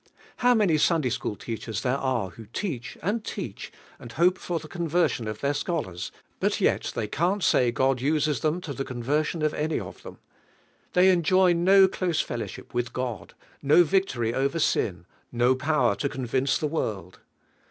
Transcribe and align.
How 0.37 0.55
many 0.55 0.79
Sunday 0.79 1.11
school 1.11 1.35
teachers 1.35 1.81
there 1.81 1.99
are 1.99 2.31
who 2.31 2.47
teaeh, 2.47 2.97
and 3.03 3.23
teach, 3.23 3.71
and 3.99 4.11
hope 4.13 4.39
for 4.39 4.57
the 4.57 4.67
conversion 4.67 5.27
i>f 5.27 5.41
their 5.41 5.53
scholars, 5.53 6.11
bat 6.39 6.59
yet 6.59 6.91
they 6.95 7.05
can't 7.07 7.43
say 7.43 7.71
God 7.71 8.01
uses 8.01 8.39
them 8.39 8.61
to 8.61 8.73
the 8.73 8.83
conversion 8.83 9.43
of 9.43 9.53
any 9.53 9.79
of 9.79 10.01
them. 10.01 10.17
They 10.93 11.11
enjoy 11.11 11.53
ew 11.53 11.87
close 11.87 12.19
fellowship 12.19 12.73
wiih 12.73 12.91
God, 12.91 13.35
iiu 13.63 13.83
victory 13.83 14.33
over 14.33 14.57
sin, 14.57 15.05
no 15.31 15.53
power 15.53 15.95
to 15.97 16.09
convince 16.09 16.57
the 16.57 16.65
world. 16.65 17.19